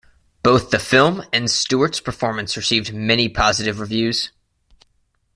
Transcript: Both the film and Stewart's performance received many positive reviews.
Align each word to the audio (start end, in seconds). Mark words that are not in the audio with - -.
Both 0.41 0.71
the 0.71 0.79
film 0.79 1.21
and 1.31 1.47
Stewart's 1.47 1.99
performance 1.99 2.57
received 2.57 2.91
many 2.91 3.29
positive 3.29 3.79
reviews. 3.79 4.31